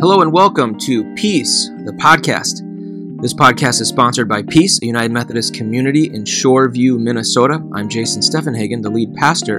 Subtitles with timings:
[0.00, 2.62] Hello and welcome to Peace, the podcast.
[3.20, 7.60] This podcast is sponsored by Peace, a United Methodist community in Shoreview, Minnesota.
[7.74, 9.58] I'm Jason Steffenhagen, the lead pastor.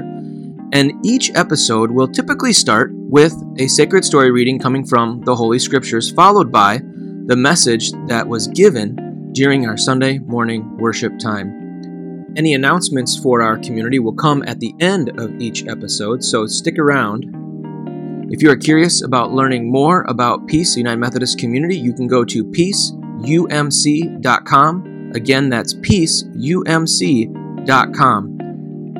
[0.71, 5.59] And each episode will typically start with a sacred story reading coming from the Holy
[5.59, 6.77] Scriptures, followed by
[7.25, 12.31] the message that was given during our Sunday morning worship time.
[12.37, 16.79] Any announcements for our community will come at the end of each episode, so stick
[16.79, 17.25] around
[18.31, 22.23] if you are curious about learning more about Peace United Methodist Community, you can go
[22.25, 25.11] to peaceumc.com.
[25.15, 28.37] Again, that's peaceumc.com.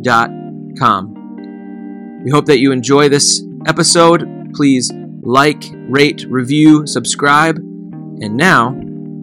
[0.09, 2.23] O D B E A N com.
[2.25, 4.27] We hope that you enjoy this episode.
[4.55, 4.91] Please
[5.23, 7.57] like, rate, review, subscribe.
[7.57, 8.69] And now,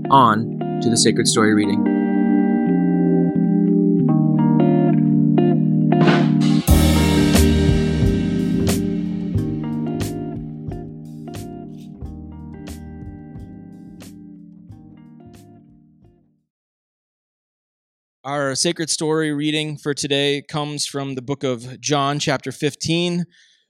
[0.10, 2.01] on to the Sacred Story reading.
[18.24, 23.26] Our sacred story reading for today comes from the book of John, chapter 15,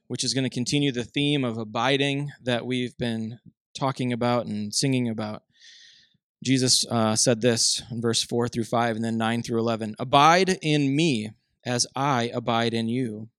[0.08, 3.38] which is going to continue the theme of abiding that we've been
[3.74, 5.40] talking about and singing about.
[6.44, 10.58] Jesus uh, said this in verse 4 through 5 and then 9 through 11 Abide
[10.60, 11.30] in me
[11.64, 13.30] as I abide in you.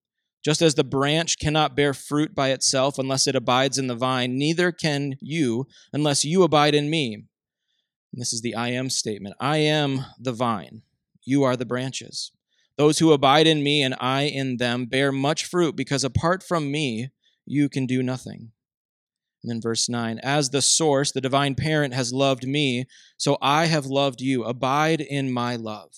[0.44, 4.36] Just as the branch cannot bear fruit by itself unless it abides in the vine,
[4.39, 7.14] neither can you unless you abide in me.
[7.14, 10.81] And this is the I am statement I am the vine
[11.25, 12.31] you are the branches.
[12.77, 16.71] Those who abide in me and I in them bear much fruit, because apart from
[16.71, 17.09] me,
[17.45, 18.52] you can do nothing.
[19.43, 22.86] And then verse 9 As the source, the divine parent, has loved me,
[23.17, 24.43] so I have loved you.
[24.43, 25.92] Abide in my love.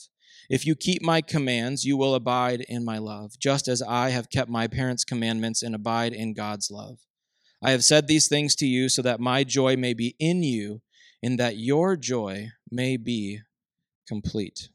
[0.50, 4.30] If you keep my commands, you will abide in my love, just as I have
[4.30, 7.00] kept my parents' commandments and abide in God's love.
[7.64, 10.82] I have said these things to you so that my joy may be in you,
[11.24, 13.40] and that your joy may be
[14.08, 14.70] complete.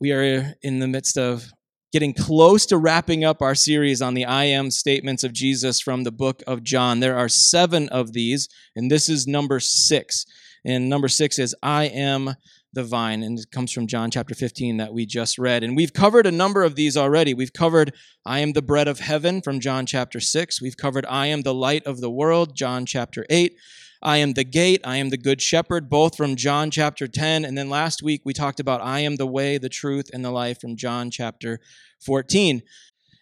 [0.00, 1.52] We are in the midst of
[1.92, 6.04] getting close to wrapping up our series on the I am statements of Jesus from
[6.04, 7.00] the book of John.
[7.00, 10.24] There are seven of these, and this is number six.
[10.64, 12.34] And number six is I am
[12.72, 15.64] the vine, and it comes from John chapter 15 that we just read.
[15.64, 17.34] And we've covered a number of these already.
[17.34, 17.92] We've covered
[18.24, 20.62] I am the bread of heaven from John chapter 6.
[20.62, 23.54] We've covered I am the light of the world, John chapter 8.
[24.02, 27.44] I am the gate, I am the good shepherd, both from John chapter 10.
[27.44, 30.30] And then last week we talked about I am the way, the truth, and the
[30.30, 31.60] life from John chapter
[32.04, 32.62] 14.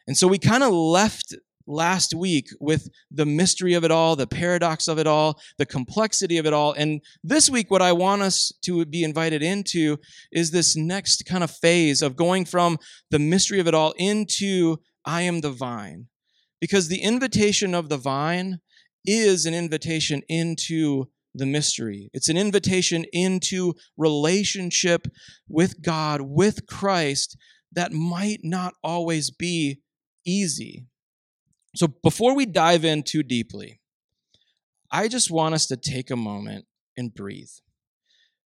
[0.06, 1.34] And so we kind of left
[1.66, 6.38] last week with the mystery of it all, the paradox of it all, the complexity
[6.38, 6.72] of it all.
[6.72, 9.98] And this week, what I want us to be invited into
[10.32, 12.78] is this next kind of phase of going from
[13.10, 16.06] the mystery of it all into I am the vine.
[16.60, 18.60] Because the invitation of the vine
[19.04, 22.10] is an invitation into the mystery.
[22.12, 25.06] It's an invitation into relationship
[25.48, 27.36] with God, with Christ,
[27.72, 29.80] that might not always be
[30.26, 30.86] easy.
[31.76, 33.80] So, before we dive in too deeply,
[34.90, 36.64] I just want us to take a moment
[36.96, 37.50] and breathe.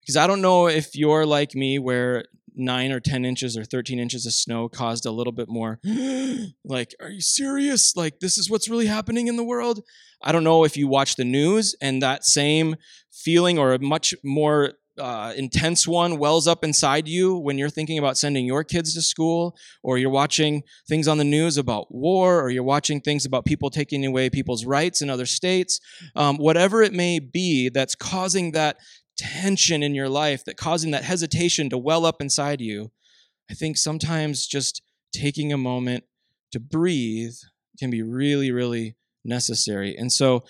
[0.01, 2.25] Because I don't know if you're like me, where
[2.55, 5.81] nine or 10 inches or 13 inches of snow caused a little bit more
[6.65, 7.97] like, are you serious?
[7.97, 9.83] Like, this is what's really happening in the world?
[10.23, 12.77] I don't know if you watch the news and that same
[13.11, 17.99] feeling or a much more uh, intense one wells up inside you when you're thinking
[17.99, 22.41] about sending your kids to school, or you're watching things on the news about war,
[22.43, 25.81] or you're watching things about people taking away people's rights in other states.
[26.15, 28.77] Um, whatever it may be that's causing that
[29.17, 32.91] tension in your life, that causing that hesitation to well up inside you,
[33.51, 34.83] I think sometimes just
[35.13, 36.05] taking a moment
[36.53, 37.35] to breathe
[37.79, 39.95] can be really, really necessary.
[39.97, 40.45] And so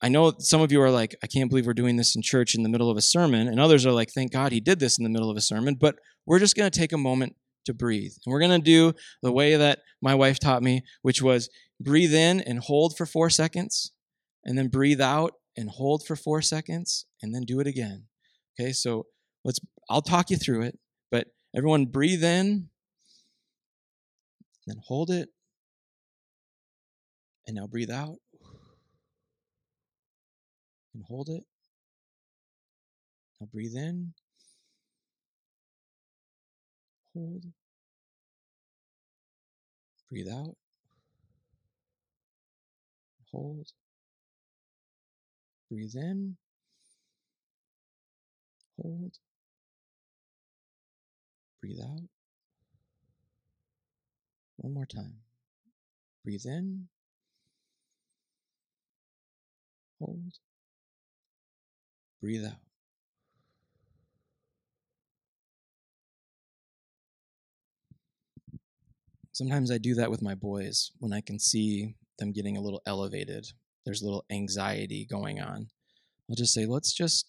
[0.00, 2.54] I know some of you are like, I can't believe we're doing this in church
[2.54, 3.46] in the middle of a sermon.
[3.46, 5.76] And others are like, thank God he did this in the middle of a sermon.
[5.76, 5.96] But
[6.26, 8.12] we're just going to take a moment to breathe.
[8.24, 11.48] And we're going to do the way that my wife taught me, which was
[11.80, 13.92] breathe in and hold for four seconds,
[14.44, 18.04] and then breathe out and hold for four seconds, and then do it again.
[18.58, 19.06] Okay, so
[19.44, 20.78] let's, I'll talk you through it,
[21.10, 22.68] but everyone breathe in,
[24.66, 25.28] then hold it,
[27.46, 28.16] and now breathe out,
[30.94, 31.44] and hold it.
[33.40, 34.14] Now breathe in,
[37.14, 37.44] hold,
[40.12, 40.56] Breathe out.
[43.30, 43.72] Hold.
[45.72, 46.36] Breathe in.
[48.76, 49.14] Hold.
[51.62, 52.02] Breathe out.
[54.58, 55.14] One more time.
[56.24, 56.88] Breathe in.
[59.98, 60.34] Hold.
[62.20, 62.60] Breathe out.
[69.32, 72.82] Sometimes I do that with my boys when I can see them getting a little
[72.84, 73.46] elevated.
[73.84, 75.68] There's a little anxiety going on.
[76.28, 77.26] I'll just say, let's just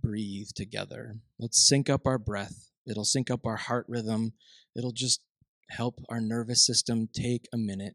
[0.00, 1.16] breathe together.
[1.38, 2.70] Let's sync up our breath.
[2.86, 4.32] It'll sync up our heart rhythm.
[4.76, 5.22] It'll just
[5.70, 7.94] help our nervous system take a minute.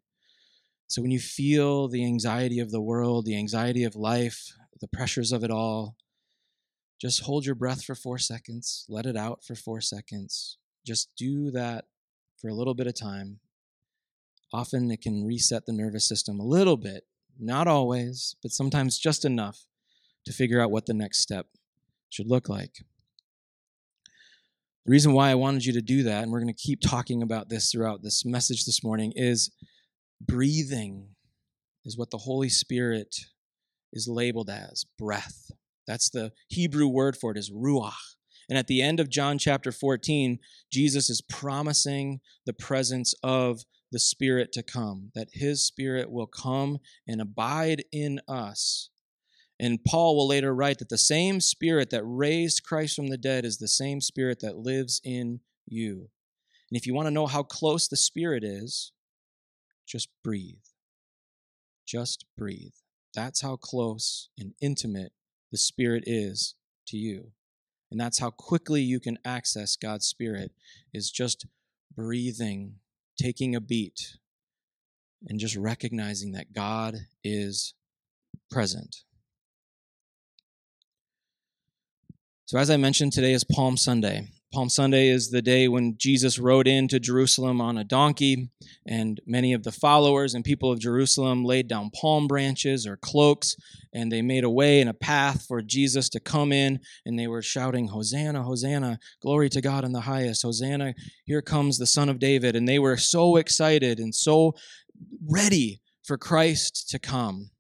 [0.88, 5.32] So when you feel the anxiety of the world, the anxiety of life, the pressures
[5.32, 5.96] of it all,
[7.00, 10.58] just hold your breath for four seconds, let it out for four seconds.
[10.86, 11.86] Just do that
[12.40, 13.40] for a little bit of time.
[14.54, 17.04] Often it can reset the nervous system a little bit,
[17.40, 19.66] not always, but sometimes just enough
[20.26, 21.48] to figure out what the next step
[22.10, 22.84] should look like.
[24.86, 27.22] The reason why I wanted you to do that, and we're going to keep talking
[27.22, 29.52] about this throughout this message this morning, is
[30.22, 31.10] breathing
[31.86, 33.16] is what the Holy Spirit
[33.94, 35.52] is labeled as breath.
[35.88, 37.94] That's the Hebrew word for it is ruach.
[38.50, 40.40] And at the end of John chapter 14,
[40.72, 46.80] Jesus is promising the presence of the Spirit to come, that His Spirit will come
[47.08, 48.90] and abide in us.
[49.60, 53.46] And Paul will later write that the same Spirit that raised Christ from the dead
[53.46, 56.10] is the same Spirit that lives in you.
[56.70, 58.92] And if you want to know how close the Spirit is,
[59.88, 60.56] just breathe.
[61.88, 62.74] Just breathe.
[63.16, 65.14] That's how close and intimate
[65.52, 66.56] the Spirit is
[66.88, 67.32] to you.
[67.90, 70.52] And that's how quickly you can access God's Spirit
[70.94, 71.46] is just
[71.96, 72.76] breathing,
[73.18, 74.18] taking a beat,
[75.28, 77.74] and just recognizing that God is
[78.50, 78.98] present.
[82.46, 84.30] So, as I mentioned, today is Palm Sunday.
[84.54, 88.50] Palm Sunday is the day when Jesus rode into Jerusalem on a donkey,
[88.88, 93.58] and many of the followers and people of Jerusalem laid down palm branches or cloaks,
[93.94, 97.28] and they made a way and a path for Jesus to come in, and they
[97.28, 100.96] were shouting, Hosanna, Hosanna, glory to God in the highest, Hosanna,
[101.26, 102.56] here comes the Son of David.
[102.56, 104.54] And they were so excited and so
[105.28, 107.52] ready for Christ to come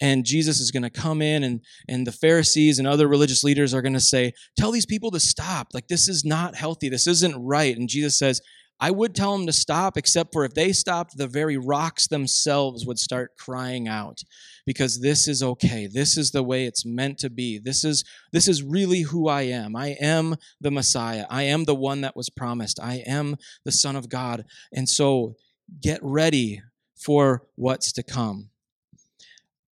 [0.00, 3.74] and Jesus is going to come in and and the Pharisees and other religious leaders
[3.74, 5.68] are going to say tell these people to stop.
[5.72, 6.88] Like this is not healthy.
[6.88, 7.76] This isn't right.
[7.76, 8.40] And Jesus says
[8.80, 12.86] I would tell them to stop except for if they stopped the very rocks themselves
[12.86, 14.22] would start crying out
[14.66, 15.88] because this is okay.
[15.92, 17.58] This is the way it's meant to be.
[17.58, 19.74] This is this is really who I am.
[19.74, 21.26] I am the Messiah.
[21.28, 22.78] I am the one that was promised.
[22.80, 24.44] I am the son of God.
[24.72, 25.34] And so
[25.80, 26.62] get ready
[26.94, 28.50] for what's to come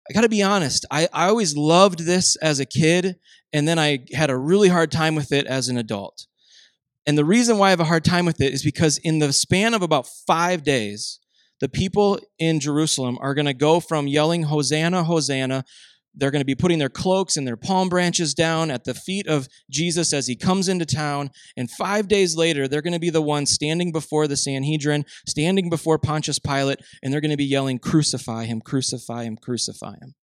[0.08, 3.16] I got to be honest, I, I always loved this as a kid,
[3.52, 6.26] and then I had a really hard time with it as an adult.
[7.06, 9.32] And the reason why I have a hard time with it is because in the
[9.32, 11.20] span of about five days,
[11.60, 15.64] the people in Jerusalem are going to go from yelling, Hosanna, Hosanna,
[16.16, 19.26] they're going to be putting their cloaks and their palm branches down at the feet
[19.26, 21.30] of Jesus as he comes into town.
[21.56, 25.70] And five days later, they're going to be the ones standing before the Sanhedrin, standing
[25.70, 30.14] before Pontius Pilate, and they're going to be yelling, Crucify him, crucify him, crucify him.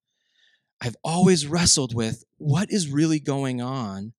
[0.82, 4.14] I've always wrestled with what is really going on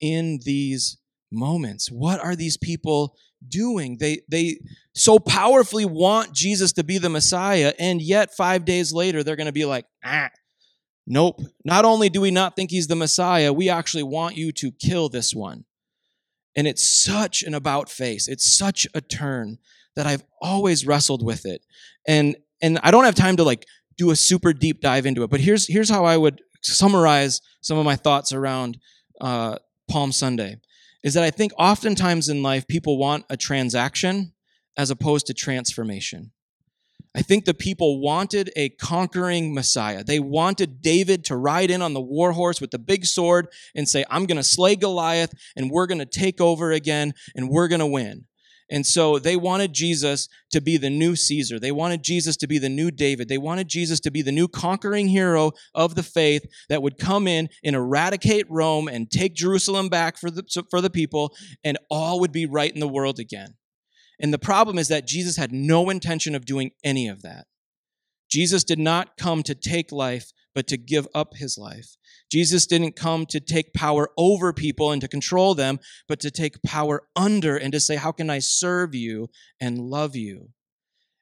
[0.00, 0.98] in these
[1.30, 1.90] moments.
[1.90, 3.98] What are these people doing?
[3.98, 4.58] They they
[4.94, 9.46] so powerfully want Jesus to be the Messiah, and yet five days later they're going
[9.46, 10.30] to be like, ah,
[11.12, 11.40] Nope.
[11.64, 15.08] Not only do we not think he's the Messiah, we actually want you to kill
[15.08, 15.64] this one.
[16.54, 18.28] And it's such an about face.
[18.28, 19.58] It's such a turn
[19.96, 21.66] that I've always wrestled with it.
[22.06, 23.66] And and I don't have time to like
[23.98, 27.76] do a super deep dive into it, but here's here's how I would summarize some
[27.76, 28.78] of my thoughts around
[29.20, 29.56] uh,
[29.90, 30.58] Palm Sunday.
[31.02, 34.32] Is that I think oftentimes in life people want a transaction
[34.76, 36.30] as opposed to transformation.
[37.14, 40.04] I think the people wanted a conquering Messiah.
[40.04, 43.88] They wanted David to ride in on the war horse with the big sword and
[43.88, 47.68] say, I'm going to slay Goliath and we're going to take over again and we're
[47.68, 48.26] going to win.
[48.70, 51.58] And so they wanted Jesus to be the new Caesar.
[51.58, 53.28] They wanted Jesus to be the new David.
[53.28, 57.26] They wanted Jesus to be the new conquering hero of the faith that would come
[57.26, 62.20] in and eradicate Rome and take Jerusalem back for the, for the people, and all
[62.20, 63.56] would be right in the world again.
[64.20, 67.46] And the problem is that Jesus had no intention of doing any of that.
[68.30, 71.96] Jesus did not come to take life, but to give up his life.
[72.30, 76.62] Jesus didn't come to take power over people and to control them, but to take
[76.62, 79.28] power under and to say, How can I serve you
[79.60, 80.50] and love you?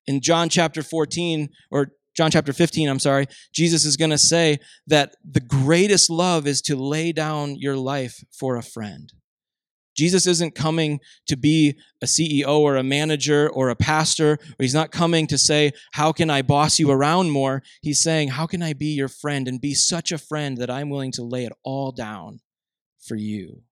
[0.08, 4.58] in John chapter 14, or John chapter 15, I'm sorry, Jesus is going to say
[4.86, 9.12] that the greatest love is to lay down your life for a friend.
[9.98, 14.72] Jesus isn't coming to be a CEO or a manager or a pastor, or he's
[14.72, 17.64] not coming to say, How can I boss you around more?
[17.82, 20.88] He's saying, How can I be your friend and be such a friend that I'm
[20.88, 22.38] willing to lay it all down
[23.00, 23.62] for you?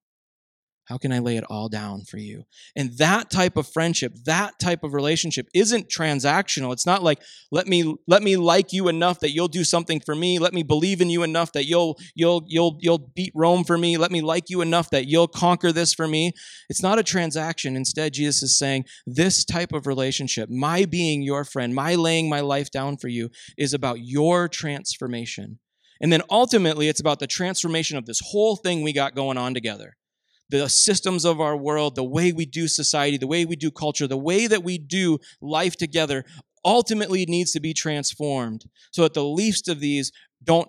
[0.86, 2.44] How can I lay it all down for you?
[2.76, 6.72] And that type of friendship, that type of relationship isn't transactional.
[6.72, 10.14] It's not like let me let me like you enough that you'll do something for
[10.14, 10.38] me.
[10.38, 13.96] Let me believe in you enough that you'll you'll you'll you'll beat Rome for me.
[13.96, 16.32] Let me like you enough that you'll conquer this for me.
[16.68, 17.74] It's not a transaction.
[17.74, 22.40] Instead, Jesus is saying this type of relationship, my being your friend, my laying my
[22.40, 25.58] life down for you is about your transformation.
[26.00, 29.52] And then ultimately, it's about the transformation of this whole thing we got going on
[29.52, 29.96] together
[30.48, 34.06] the systems of our world, the way we do society, the way we do culture,
[34.06, 36.24] the way that we do life together
[36.64, 40.12] ultimately needs to be transformed so that the least of these
[40.42, 40.68] don't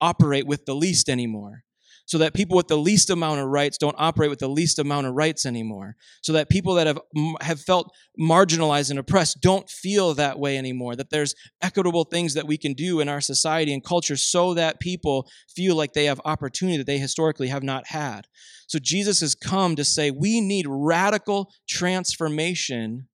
[0.00, 1.64] operate with the least anymore
[2.08, 5.06] so that people with the least amount of rights don't operate with the least amount
[5.06, 6.98] of rights anymore so that people that have
[7.42, 12.46] have felt marginalized and oppressed don't feel that way anymore that there's equitable things that
[12.46, 16.20] we can do in our society and culture so that people feel like they have
[16.24, 18.26] opportunity that they historically have not had
[18.66, 23.06] so jesus has come to say we need radical transformation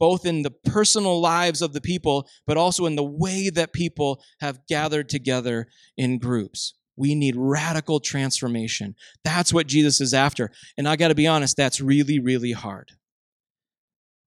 [0.00, 4.20] both in the personal lives of the people, but also in the way that people
[4.40, 6.74] have gathered together in groups.
[6.96, 8.94] We need radical transformation.
[9.24, 10.50] That's what Jesus is after.
[10.76, 12.92] And I got to be honest, that's really, really hard.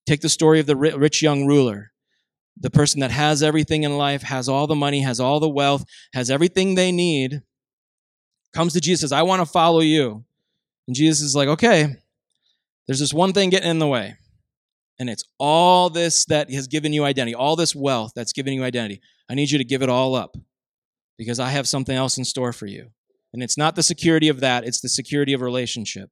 [0.08, 1.92] Take the story of the rich young ruler,
[2.58, 5.84] the person that has everything in life, has all the money, has all the wealth,
[6.14, 7.42] has everything they need,
[8.54, 10.24] comes to Jesus, says, I want to follow you.
[10.88, 11.96] And Jesus is like, okay,
[12.88, 14.16] there's this one thing getting in the way.
[15.00, 18.64] And it's all this that has given you identity, all this wealth that's given you
[18.64, 19.02] identity.
[19.30, 20.38] I need you to give it all up
[21.18, 22.90] because I have something else in store for you.
[23.34, 26.10] And it's not the security of that, it's the security of relationship.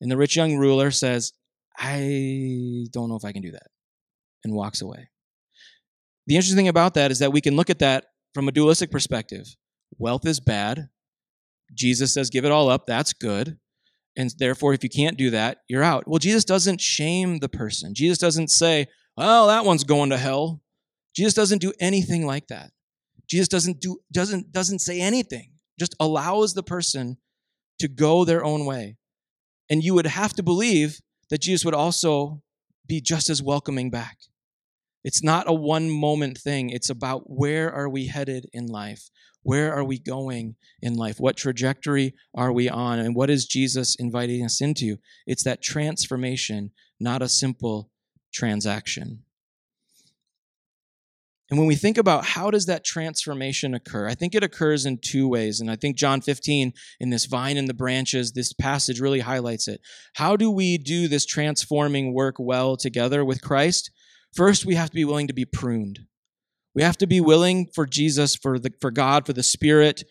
[0.00, 1.32] And the rich young ruler says,
[1.78, 3.66] I don't know if I can do that,
[4.44, 5.08] and walks away.
[6.26, 8.90] The interesting thing about that is that we can look at that from a dualistic
[8.90, 9.46] perspective.
[9.98, 10.88] Wealth is bad.
[11.74, 12.86] Jesus says, give it all up.
[12.86, 13.58] That's good.
[14.16, 16.06] And therefore, if you can't do that, you're out.
[16.06, 17.94] Well, Jesus doesn't shame the person.
[17.94, 20.62] Jesus doesn't say, well, that one's going to hell.
[21.16, 22.70] Jesus doesn't do anything like that.
[23.32, 25.52] Jesus doesn't do doesn't doesn't say anything.
[25.80, 27.16] Just allows the person
[27.78, 28.98] to go their own way.
[29.70, 32.42] And you would have to believe that Jesus would also
[32.86, 34.18] be just as welcoming back.
[35.02, 36.68] It's not a one moment thing.
[36.68, 39.08] It's about where are we headed in life?
[39.42, 41.18] Where are we going in life?
[41.18, 42.98] What trajectory are we on?
[42.98, 44.98] And what is Jesus inviting us into?
[45.26, 47.90] It's that transformation, not a simple
[48.30, 49.24] transaction.
[51.52, 54.96] And when we think about how does that transformation occur, I think it occurs in
[54.96, 55.60] two ways.
[55.60, 59.68] And I think John 15 in this vine and the branches, this passage really highlights
[59.68, 59.82] it.
[60.14, 63.90] How do we do this transforming work well together with Christ?
[64.34, 66.00] First, we have to be willing to be pruned.
[66.74, 70.04] We have to be willing for Jesus, for the for God, for the Spirit.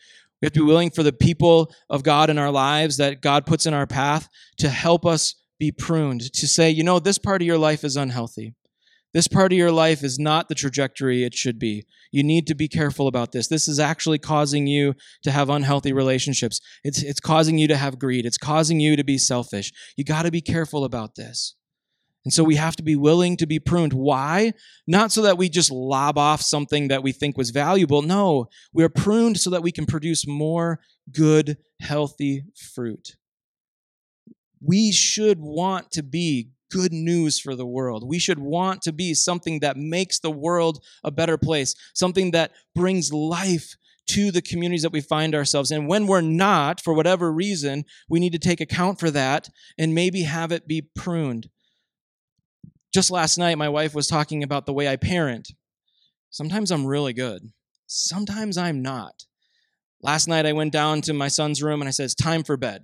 [0.44, 3.48] We have to be willing for the people of God in our lives that God
[3.48, 4.30] puts in our path
[4.60, 7.96] to help us be pruned, to say, you know, this part of your life is
[7.96, 8.54] unhealthy.
[9.14, 11.86] This part of your life is not the trajectory it should be.
[12.12, 13.48] You need to be careful about this.
[13.48, 16.62] This is actually causing you to have unhealthy relationships.
[16.84, 18.26] It's, it's causing you to have greed.
[18.26, 19.74] It's causing you to be selfish.
[19.98, 21.56] You got to be careful about this.
[22.24, 23.94] And so we have to be willing to be pruned.
[23.94, 24.54] Why?
[24.88, 28.04] Not so that we just lob off something that we think was valuable.
[28.04, 30.80] No, we're pruned so that we can produce more
[31.12, 33.16] good, healthy fruit.
[34.64, 38.08] We should want to be good news for the world.
[38.08, 42.52] We should want to be something that makes the world a better place, something that
[42.74, 43.76] brings life
[44.08, 45.88] to the communities that we find ourselves in.
[45.88, 50.24] When we're not, for whatever reason, we need to take account for that and maybe
[50.24, 51.50] have it be pruned.
[52.94, 55.50] Just last night, my wife was talking about the way I parent.
[56.30, 57.52] Sometimes I'm really good,
[57.88, 59.26] sometimes I'm not.
[60.04, 62.58] Last night, I went down to my son's room and I said, It's time for
[62.58, 62.84] bed.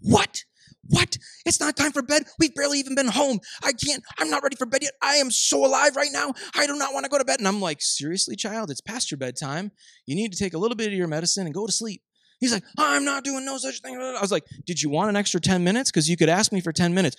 [0.00, 0.44] What?
[0.88, 1.18] What?
[1.44, 2.24] It's not time for bed.
[2.38, 3.40] We've barely even been home.
[3.62, 4.92] I can't, I'm not ready for bed yet.
[5.02, 6.32] I am so alive right now.
[6.54, 7.38] I do not want to go to bed.
[7.38, 9.70] And I'm like, seriously, child, it's past your bedtime.
[10.06, 12.02] You need to take a little bit of your medicine and go to sleep.
[12.40, 13.96] He's like, I'm not doing no such thing.
[13.96, 15.90] I was like, Did you want an extra 10 minutes?
[15.90, 17.16] Because you could ask me for 10 minutes.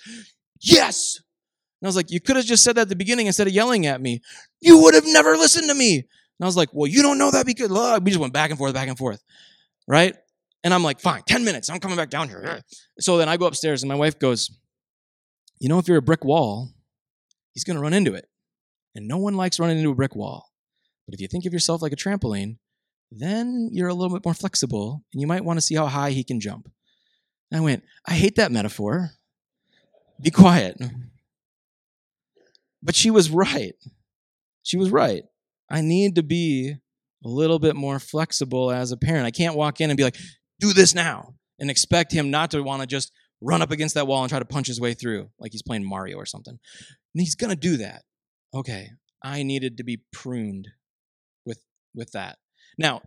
[0.60, 1.18] Yes.
[1.80, 3.52] And I was like, You could have just said that at the beginning instead of
[3.52, 4.22] yelling at me.
[4.60, 5.96] You would have never listened to me.
[5.96, 6.06] And
[6.42, 7.68] I was like, Well, you don't know that because
[8.00, 9.22] we just went back and forth, back and forth.
[9.86, 10.16] Right?
[10.62, 11.70] And I'm like, fine, 10 minutes.
[11.70, 12.60] I'm coming back down here.
[12.98, 14.50] So then I go upstairs and my wife goes,
[15.58, 16.70] You know, if you're a brick wall,
[17.52, 18.26] he's going to run into it.
[18.94, 20.50] and no one likes running into a brick wall.
[21.06, 22.56] But if you think of yourself like a trampoline,
[23.10, 26.10] then you're a little bit more flexible and you might want to see how high
[26.10, 26.68] he can jump.
[27.50, 29.10] And I went, I hate that metaphor.
[30.20, 30.80] Be quiet.
[32.82, 33.74] But she was right.
[34.62, 35.24] She was right.
[35.70, 36.76] I need to be
[37.24, 39.26] a little bit more flexible as a parent.
[39.26, 40.16] I can't walk in and be like,
[40.60, 44.06] do this now, and expect him not to want to just run up against that
[44.06, 46.58] wall and try to punch his way through like he's playing Mario or something.
[47.14, 48.02] And he's going to do that.
[48.54, 48.90] Okay,
[49.22, 50.68] I needed to be pruned
[51.46, 51.60] with
[51.94, 52.38] with that.
[52.78, 53.02] Now,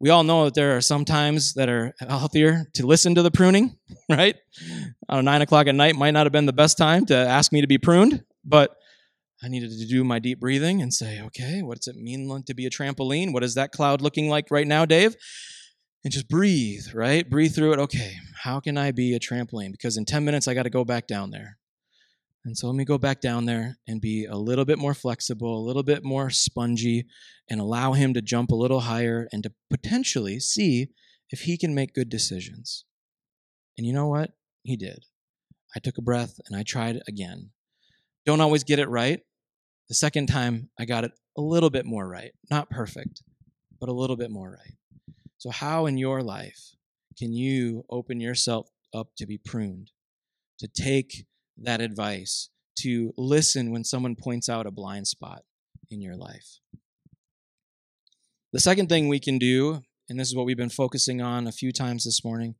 [0.00, 3.30] we all know that there are some times that are healthier to listen to the
[3.30, 3.76] pruning,
[4.08, 4.36] right?
[5.10, 7.66] Nine o'clock at night might not have been the best time to ask me to
[7.66, 8.74] be pruned, but
[9.42, 12.54] I needed to do my deep breathing and say, okay, what does it mean to
[12.54, 13.32] be a trampoline?
[13.32, 15.16] What is that cloud looking like right now, Dave?
[16.02, 17.28] And just breathe, right?
[17.28, 17.78] Breathe through it.
[17.78, 19.72] Okay, how can I be a trampoline?
[19.72, 21.58] Because in 10 minutes, I got to go back down there.
[22.44, 25.58] And so let me go back down there and be a little bit more flexible,
[25.58, 27.04] a little bit more spongy,
[27.50, 30.88] and allow him to jump a little higher and to potentially see
[31.28, 32.86] if he can make good decisions.
[33.76, 34.30] And you know what?
[34.62, 35.04] He did.
[35.76, 37.50] I took a breath and I tried again.
[38.24, 39.20] Don't always get it right.
[39.88, 42.32] The second time, I got it a little bit more right.
[42.50, 43.22] Not perfect,
[43.78, 44.74] but a little bit more right.
[45.40, 46.76] So, how in your life
[47.18, 49.90] can you open yourself up to be pruned,
[50.58, 51.24] to take
[51.56, 55.44] that advice, to listen when someone points out a blind spot
[55.90, 56.58] in your life?
[58.52, 59.80] The second thing we can do,
[60.10, 62.56] and this is what we've been focusing on a few times this morning,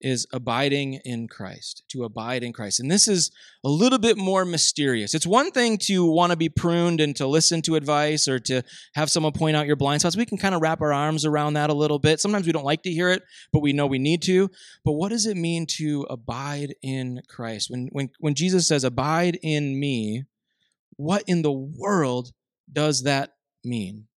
[0.00, 2.80] is abiding in Christ, to abide in Christ.
[2.80, 3.30] And this is
[3.64, 5.14] a little bit more mysterious.
[5.14, 8.62] It's one thing to want to be pruned and to listen to advice or to
[8.94, 10.16] have someone point out your blind spots.
[10.16, 12.20] We can kind of wrap our arms around that a little bit.
[12.20, 13.22] Sometimes we don't like to hear it,
[13.52, 14.50] but we know we need to.
[14.84, 17.70] But what does it mean to abide in Christ?
[17.70, 20.24] When when when Jesus says abide in me,
[20.96, 22.32] what in the world
[22.70, 23.30] does that
[23.64, 24.08] mean?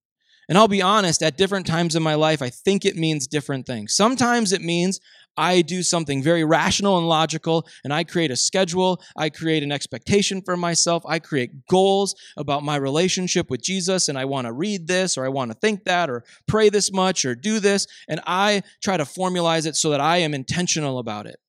[0.50, 3.68] And I'll be honest, at different times in my life, I think it means different
[3.68, 3.96] things.
[3.96, 5.00] Sometimes it means
[5.38, 9.02] I do something very rational and logical, and I create a schedule.
[9.16, 11.04] I create an expectation for myself.
[11.08, 15.26] I create goals about my relationship with Jesus, and I want to read this, or
[15.26, 17.88] I want to think that, or pray this much, or do this.
[18.08, 21.40] And I try to formalize it so that I am intentional about it.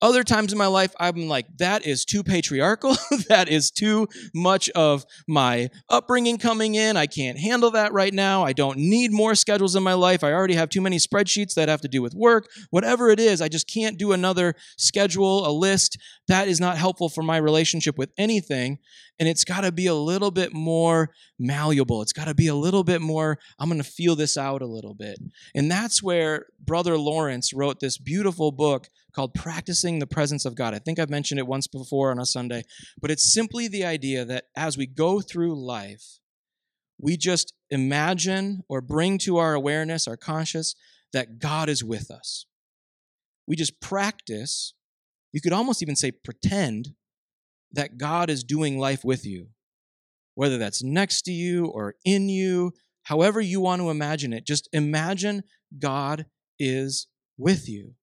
[0.00, 2.96] Other times in my life, I'm like, that is too patriarchal.
[3.28, 6.96] that is too much of my upbringing coming in.
[6.96, 8.44] I can't handle that right now.
[8.44, 10.22] I don't need more schedules in my life.
[10.22, 12.48] I already have too many spreadsheets that have to do with work.
[12.70, 15.98] Whatever it is, I just can't do another schedule, a list.
[16.28, 18.78] That is not helpful for my relationship with anything.
[19.18, 22.02] And it's got to be a little bit more malleable.
[22.02, 24.66] It's got to be a little bit more, I'm going to feel this out a
[24.66, 25.18] little bit.
[25.54, 30.74] And that's where Brother Lawrence wrote this beautiful book called Practicing the Presence of God.
[30.74, 32.64] I think I've mentioned it once before on a Sunday,
[33.00, 36.18] but it's simply the idea that as we go through life,
[37.00, 40.74] we just imagine or bring to our awareness, our conscious,
[41.12, 42.46] that God is with us.
[43.46, 44.74] We just practice,
[45.32, 46.94] you could almost even say pretend,
[47.72, 49.48] that God is doing life with you.
[50.38, 52.70] Whether that's next to you or in you,
[53.02, 55.42] however you want to imagine it, just imagine
[55.76, 56.26] God
[56.60, 57.94] is with you.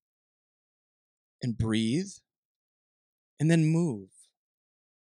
[1.41, 2.09] And breathe.
[3.39, 4.09] And then move.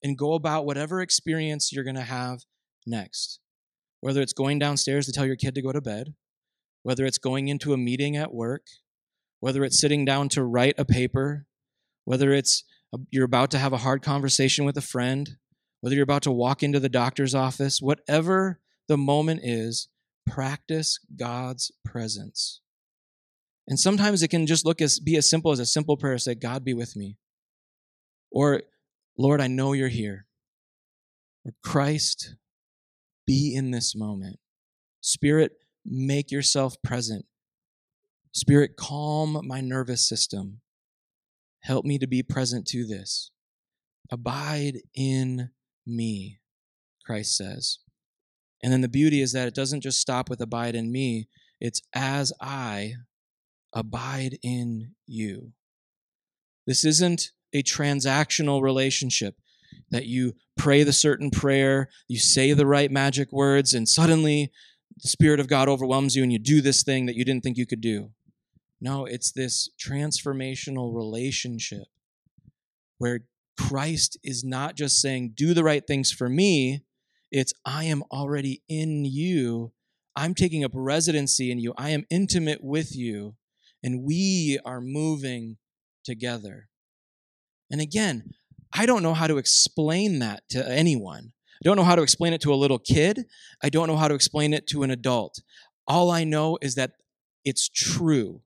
[0.00, 2.42] And go about whatever experience you're going to have
[2.86, 3.40] next.
[3.98, 6.14] Whether it's going downstairs to tell your kid to go to bed,
[6.84, 8.62] whether it's going into a meeting at work,
[9.40, 11.46] whether it's sitting down to write a paper,
[12.04, 12.62] whether it's
[13.10, 15.30] you're about to have a hard conversation with a friend,
[15.84, 19.88] whether you're about to walk into the doctor's office, whatever the moment is,
[20.26, 22.62] practice God's presence.
[23.68, 26.36] And sometimes it can just look as be as simple as a simple prayer say,
[26.36, 27.18] God be with me.
[28.30, 28.62] Or,
[29.18, 30.24] Lord, I know you're here.
[31.44, 32.34] Or Christ,
[33.26, 34.38] be in this moment.
[35.02, 35.52] Spirit,
[35.84, 37.26] make yourself present.
[38.32, 40.62] Spirit, calm my nervous system.
[41.60, 43.32] Help me to be present to this.
[44.10, 45.50] Abide in
[45.86, 46.40] me,
[47.04, 47.78] Christ says.
[48.62, 51.28] And then the beauty is that it doesn't just stop with abide in me,
[51.60, 52.94] it's as I
[53.72, 55.52] abide in you.
[56.66, 59.36] This isn't a transactional relationship
[59.90, 64.50] that you pray the certain prayer, you say the right magic words, and suddenly
[65.02, 67.56] the Spirit of God overwhelms you and you do this thing that you didn't think
[67.56, 68.10] you could do.
[68.80, 71.86] No, it's this transformational relationship
[72.98, 73.20] where
[73.58, 76.84] Christ is not just saying, do the right things for me,
[77.30, 79.72] it's, I am already in you.
[80.16, 81.74] I'm taking up residency in you.
[81.76, 83.34] I am intimate with you
[83.82, 85.56] and we are moving
[86.04, 86.68] together.
[87.70, 88.30] And again,
[88.72, 91.32] I don't know how to explain that to anyone.
[91.54, 93.24] I don't know how to explain it to a little kid.
[93.62, 95.40] I don't know how to explain it to an adult.
[95.88, 96.92] All I know is that
[97.44, 98.42] it's true.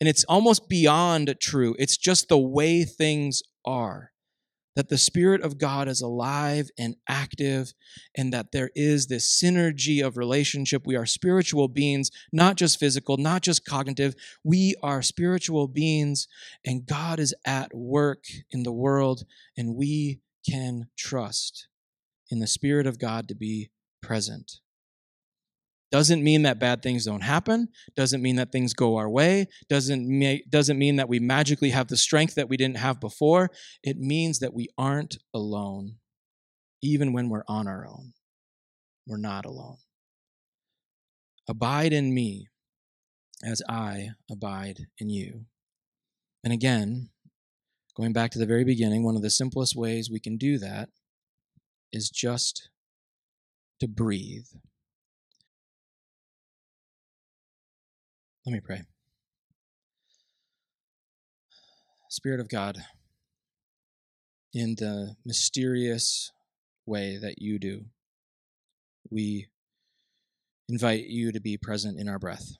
[0.00, 1.74] And it's almost beyond true.
[1.78, 4.10] It's just the way things are
[4.76, 7.72] that the Spirit of God is alive and active,
[8.16, 10.86] and that there is this synergy of relationship.
[10.86, 14.14] We are spiritual beings, not just physical, not just cognitive.
[14.44, 16.28] We are spiritual beings,
[16.64, 19.24] and God is at work in the world,
[19.56, 21.66] and we can trust
[22.30, 23.70] in the Spirit of God to be
[24.02, 24.60] present.
[25.96, 27.68] Doesn't mean that bad things don't happen.
[27.96, 29.46] Doesn't mean that things go our way.
[29.70, 33.50] Doesn't, make, doesn't mean that we magically have the strength that we didn't have before.
[33.82, 35.94] It means that we aren't alone,
[36.82, 38.12] even when we're on our own.
[39.06, 39.78] We're not alone.
[41.48, 42.48] Abide in me
[43.42, 45.46] as I abide in you.
[46.44, 47.08] And again,
[47.96, 50.90] going back to the very beginning, one of the simplest ways we can do that
[51.90, 52.68] is just
[53.80, 54.44] to breathe.
[58.46, 58.82] Let me pray.
[62.08, 62.78] Spirit of God,
[64.54, 66.30] in the mysterious
[66.86, 67.86] way that you do,
[69.10, 69.48] we
[70.68, 72.52] invite you to be present in our breath.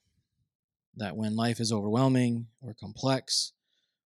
[0.97, 3.53] That when life is overwhelming or complex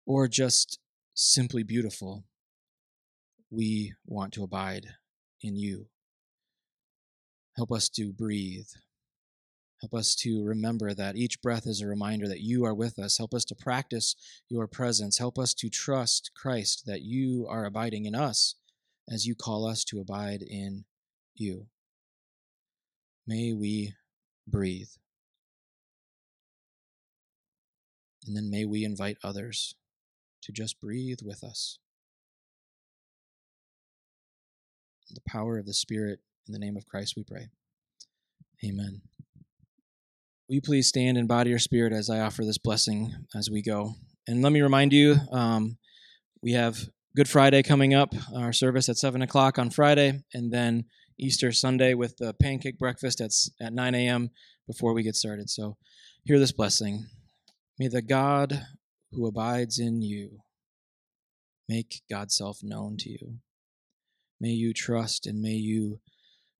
[0.05, 0.79] or just
[1.13, 2.25] simply beautiful,
[3.49, 4.87] we want to abide
[5.41, 5.87] in you.
[7.55, 8.67] Help us to breathe
[9.81, 13.17] Help us to remember that each breath is a reminder that you are with us.
[13.17, 14.15] Help us to practice
[14.49, 15.17] your presence.
[15.17, 18.55] Help us to trust Christ that you are abiding in us
[19.09, 20.83] as you call us to abide in
[21.35, 21.67] you.
[23.25, 23.93] May we
[24.47, 24.89] breathe.
[28.27, 29.75] And then may we invite others
[30.43, 31.79] to just breathe with us.
[35.11, 37.47] the power of the Spirit, in the name of Christ, we pray.
[38.63, 39.01] Amen.
[40.49, 43.61] Will you please stand and body your spirit as I offer this blessing as we
[43.61, 43.93] go?
[44.27, 45.77] And let me remind you, um,
[46.41, 50.85] we have Good Friday coming up, our service at 7 o'clock on Friday, and then
[51.19, 53.29] Easter Sunday with the pancake breakfast at,
[53.61, 54.31] at 9 a.m.
[54.65, 55.51] before we get started.
[55.51, 55.77] So
[56.23, 57.05] hear this blessing.
[57.77, 58.59] May the God
[59.11, 60.39] who abides in you
[61.67, 63.35] make God's self known to you.
[64.41, 65.99] May you trust and may you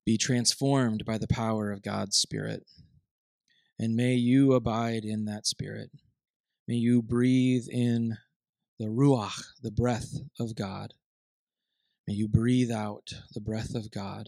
[0.05, 2.67] be transformed by the power of God's Spirit.
[3.79, 5.89] And may you abide in that spirit.
[6.67, 8.17] May you breathe in
[8.77, 10.93] the Ruach, the breath of God.
[12.07, 14.27] May you breathe out the breath of God.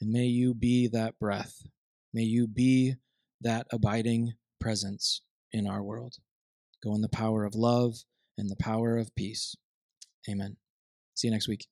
[0.00, 1.66] And may you be that breath.
[2.12, 2.96] May you be
[3.40, 6.16] that abiding presence in our world.
[6.84, 7.94] Go in the power of love
[8.36, 9.56] and the power of peace.
[10.28, 10.56] Amen.
[11.14, 11.66] See you next week.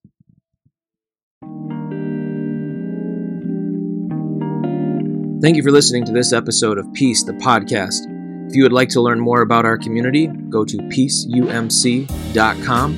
[5.45, 8.07] Thank you for listening to this episode of Peace, the podcast.
[8.49, 12.95] If you would like to learn more about our community, go to peaceumc.com.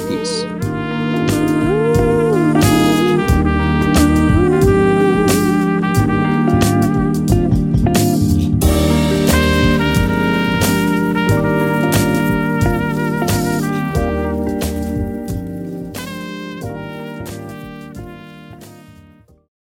[0.07, 0.66] peace.